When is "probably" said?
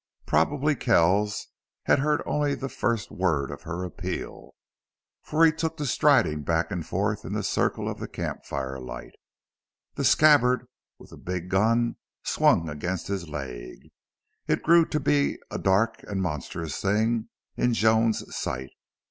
0.25-0.73